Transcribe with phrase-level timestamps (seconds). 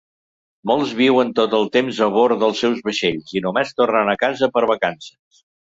[0.71, 4.55] Molts viuen tot el temps a bord dels seus vaixells i només tornen a casa
[4.59, 5.45] per vacances.